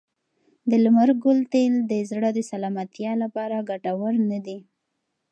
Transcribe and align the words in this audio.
د 0.69 0.71
لمر 0.83 1.09
ګل 1.23 1.39
تېل 1.53 1.73
د 1.91 1.93
زړه 2.09 2.29
د 2.33 2.39
سلامتیا 2.51 3.11
لپاره 3.23 3.65
ګټور 3.69 4.13
نه 4.29 4.39
دي. 4.45 4.57